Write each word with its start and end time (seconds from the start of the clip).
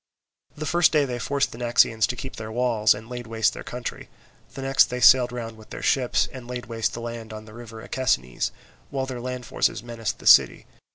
The 0.57 0.65
first 0.65 0.91
day 0.91 1.05
they 1.05 1.19
forced 1.19 1.51
the 1.51 1.59
Naxians 1.59 2.07
to 2.07 2.15
keep 2.15 2.37
their 2.37 2.51
walls, 2.51 2.95
and 2.95 3.07
laid 3.07 3.27
waste 3.27 3.53
their 3.53 3.63
country; 3.63 4.09
the 4.55 4.63
next 4.63 4.85
they 4.85 4.99
sailed 4.99 5.31
round 5.31 5.57
with 5.57 5.69
their 5.69 5.83
ships, 5.83 6.27
and 6.33 6.47
laid 6.47 6.65
waste 6.65 6.95
their 6.95 7.03
land 7.03 7.31
on 7.31 7.45
the 7.45 7.53
river 7.53 7.87
Akesines, 7.87 8.49
while 8.89 9.05
their 9.05 9.21
land 9.21 9.45
forces 9.45 9.83
menaced 9.83 10.17
the 10.17 10.25
city. 10.25 10.65